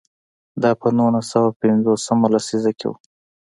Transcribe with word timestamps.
دا 0.61 0.71
په 0.81 0.87
نولس 0.97 1.25
سوه 1.33 1.49
پنځوس 1.61 2.03
مه 2.19 2.27
لسیزه 2.33 2.71
کې 2.79 2.87
و. 2.89 2.93